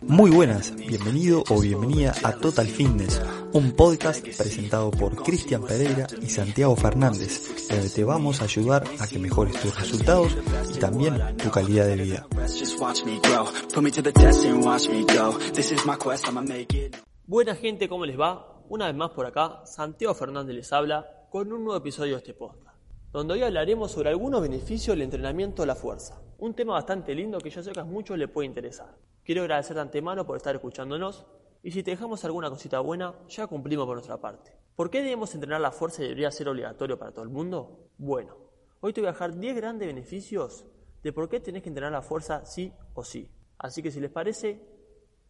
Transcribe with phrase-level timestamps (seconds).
[0.00, 3.20] Muy buenas, bienvenido o bienvenida a Total Fitness,
[3.52, 9.06] un podcast presentado por Cristian Pereira y Santiago Fernández, donde te vamos a ayudar a
[9.06, 10.34] que mejores tus resultados
[10.74, 12.26] y también tu calidad de vida.
[17.26, 18.62] Buena gente, ¿cómo les va?
[18.70, 22.32] Una vez más por acá, Santiago Fernández les habla con un nuevo episodio de este
[22.32, 22.71] podcast
[23.12, 26.22] donde hoy hablaremos sobre algunos beneficios del entrenamiento a la fuerza.
[26.38, 28.96] Un tema bastante lindo que yo sé que a muchos les puede interesar.
[29.22, 31.26] Quiero agradecer de antemano por estar escuchándonos
[31.62, 34.56] y si te dejamos alguna cosita buena, ya cumplimos por nuestra parte.
[34.74, 37.90] ¿Por qué debemos entrenar la fuerza y debería ser obligatorio para todo el mundo?
[37.98, 38.34] Bueno,
[38.80, 40.64] hoy te voy a dejar 10 grandes beneficios
[41.02, 43.30] de por qué tenés que entrenar la fuerza sí o sí.
[43.58, 44.66] Así que si les parece,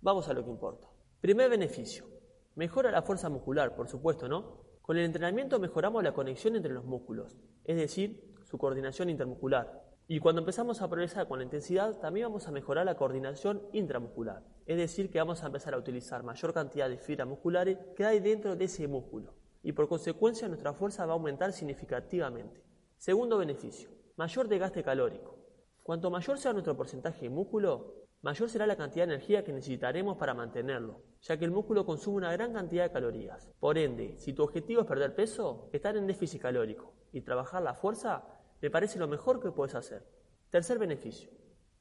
[0.00, 0.88] vamos a lo que importa.
[1.20, 2.06] Primer beneficio.
[2.54, 4.65] Mejora la fuerza muscular, por supuesto, ¿no?
[4.86, 9.82] Con el entrenamiento mejoramos la conexión entre los músculos, es decir, su coordinación intermuscular.
[10.06, 14.44] Y cuando empezamos a progresar con la intensidad, también vamos a mejorar la coordinación intramuscular,
[14.64, 18.20] es decir, que vamos a empezar a utilizar mayor cantidad de fibras musculares que hay
[18.20, 19.34] dentro de ese músculo.
[19.64, 22.62] Y por consecuencia nuestra fuerza va a aumentar significativamente.
[22.96, 25.36] Segundo beneficio, mayor desgaste calórico.
[25.82, 30.16] Cuanto mayor sea nuestro porcentaje de músculo, mayor será la cantidad de energía que necesitaremos
[30.16, 33.52] para mantenerlo, ya que el músculo consume una gran cantidad de calorías.
[33.60, 37.74] Por ende, si tu objetivo es perder peso, estar en déficit calórico y trabajar la
[37.74, 38.26] fuerza
[38.60, 40.04] me parece lo mejor que puedes hacer.
[40.50, 41.30] Tercer beneficio,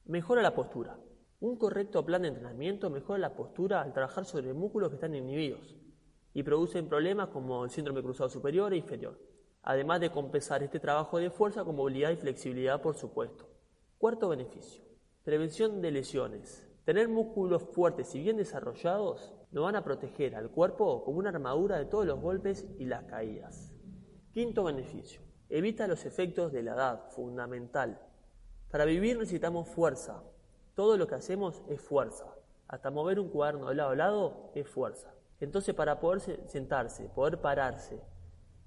[0.05, 0.99] mejora la postura.
[1.39, 5.75] Un correcto plan de entrenamiento mejora la postura al trabajar sobre músculos que están inhibidos
[6.31, 9.19] y producen problemas como el síndrome cruzado superior e inferior,
[9.63, 13.49] además de compensar este trabajo de fuerza con movilidad y flexibilidad, por supuesto.
[13.97, 14.84] Cuarto beneficio,
[15.25, 16.69] Prevención de lesiones.
[16.83, 21.79] Tener músculos fuertes y bien desarrollados nos van a proteger al cuerpo como una armadura
[21.79, 23.73] de todos los golpes y las caídas.
[24.33, 25.21] Quinto beneficio.
[25.49, 27.99] Evita los efectos de la edad, fundamental.
[28.69, 30.21] Para vivir necesitamos fuerza.
[30.75, 32.27] Todo lo que hacemos es fuerza.
[32.67, 35.11] Hasta mover un cuaderno de lado a lado es fuerza.
[35.39, 37.99] Entonces para poder sentarse, poder pararse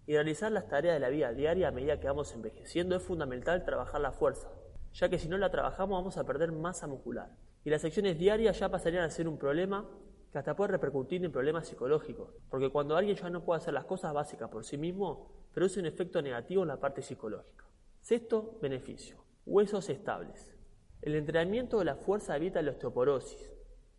[0.07, 3.65] y realizar las tareas de la vida diaria a medida que vamos envejeciendo es fundamental
[3.65, 4.51] trabajar la fuerza
[4.99, 7.31] ya que si no la trabajamos vamos a perder masa muscular.
[7.65, 9.89] Y las secciones diarias ya pasarían a ser un problema
[10.33, 13.85] que hasta puede repercutir en problemas psicológicos, porque cuando alguien ya no puede hacer las
[13.85, 17.65] cosas básicas por sí mismo, produce un efecto negativo en la parte psicológica.
[18.01, 20.53] Sexto beneficio, huesos estables.
[21.01, 23.53] El entrenamiento de la fuerza evita la osteoporosis,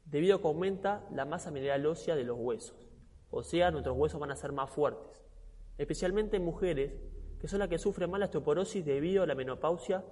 [0.03, 2.89] debido a que aumenta la masa mineral ósea de los huesos,
[3.31, 5.23] o sea, nuestros huesos van a ser más fuertes,
[5.77, 6.91] especialmente en mujeres,
[7.39, 10.03] que son las que sufren más la osteoporosis debido a la menopausia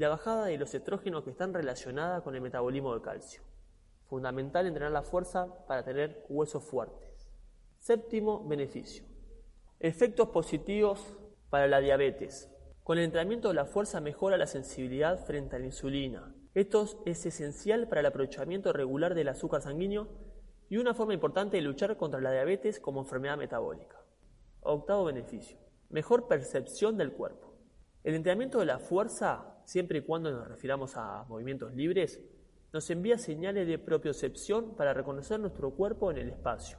[0.00, 3.42] la bajada de los estrógenos que están relacionadas con el metabolismo del calcio.
[4.06, 7.30] Fundamental entrenar la fuerza para tener huesos fuertes.
[7.76, 9.04] Séptimo beneficio.
[9.78, 11.18] Efectos positivos
[11.50, 12.50] para la diabetes.
[12.82, 16.34] Con el entrenamiento de la fuerza mejora la sensibilidad frente a la insulina.
[16.54, 20.08] Esto es esencial para el aprovechamiento regular del azúcar sanguíneo
[20.70, 24.00] y una forma importante de luchar contra la diabetes como enfermedad metabólica.
[24.62, 25.58] Octavo beneficio.
[25.90, 27.49] Mejor percepción del cuerpo.
[28.02, 32.18] El entrenamiento de la fuerza, siempre y cuando nos refiramos a movimientos libres,
[32.72, 36.78] nos envía señales de propiocepción para reconocer nuestro cuerpo en el espacio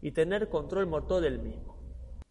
[0.00, 1.76] y tener control motor del mismo.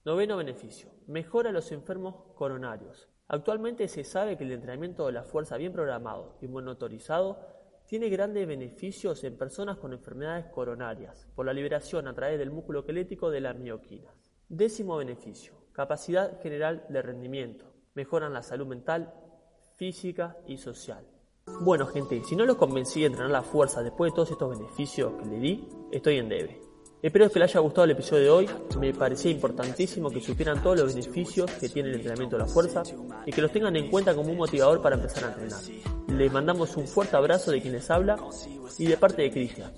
[0.04, 0.90] Noveno beneficio.
[1.06, 3.08] Mejora los enfermos coronarios.
[3.28, 7.40] Actualmente se sabe que el entrenamiento de la fuerza bien programado y monitorizado
[7.86, 12.80] tiene grandes beneficios en personas con enfermedades coronarias por la liberación a través del músculo
[12.80, 14.16] esquelético de las mioquinas.
[14.50, 15.54] Décimo beneficio.
[15.72, 19.14] Capacidad general de rendimiento mejoran la salud mental,
[19.76, 21.06] física y social.
[21.62, 25.14] Bueno gente, si no los convencí de entrenar la fuerza después de todos estos beneficios
[25.20, 26.62] que le di, estoy en debe.
[27.02, 28.50] Espero que les haya gustado el episodio de hoy,
[28.80, 32.82] me parecía importantísimo que supieran todos los beneficios que tiene el entrenamiento de la fuerza
[33.26, 35.60] y que los tengan en cuenta como un motivador para empezar a entrenar.
[36.08, 38.18] Les mandamos un fuerte abrazo de quien les habla
[38.78, 39.74] y de parte de Cristian.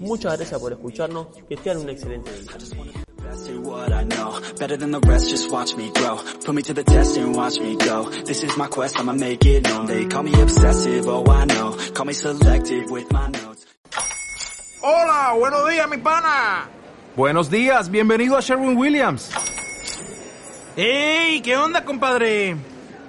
[0.00, 3.03] Muchas gracias por escucharnos, que tengan un excelente día.
[3.42, 4.40] What I know.
[4.58, 6.16] Better than the rest, just watch me grow.
[6.44, 8.08] Put me to the test and watch me go.
[8.10, 9.86] This is my quest, I'ma make it known.
[9.86, 11.76] They call me obsessive, oh I know.
[11.94, 13.66] Call me selective with my notes.
[14.82, 16.68] Hola, buenos días mi pana.
[17.16, 19.30] Buenos días, bienvenido a Sherwin Williams.
[20.76, 22.56] Hey, ¿qué onda compadre?